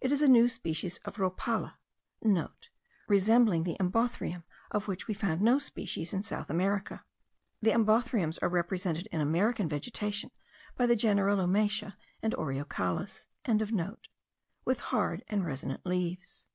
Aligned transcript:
It 0.00 0.10
is 0.12 0.22
a 0.22 0.28
new 0.28 0.48
species 0.48 0.96
of 1.04 1.16
rhopala,* 1.16 1.74
(* 2.48 3.06
Resembling 3.06 3.64
the 3.64 3.76
Embothrium, 3.78 4.44
of 4.70 4.88
which 4.88 5.06
we 5.06 5.12
found 5.12 5.42
no 5.42 5.58
species 5.58 6.14
in 6.14 6.22
South 6.22 6.48
America. 6.48 7.04
The 7.60 7.72
embothriums 7.72 8.38
are 8.40 8.48
represented 8.48 9.08
in 9.12 9.20
American 9.20 9.68
vegetation 9.68 10.30
by 10.78 10.86
the 10.86 10.96
genera 10.96 11.34
Lomatia 11.36 11.96
and 12.22 12.32
Oreocallis.) 12.32 13.26
with 14.64 14.80
hard 14.80 15.22
and 15.28 15.44
resonant 15.44 15.84
leaves. 15.84 16.46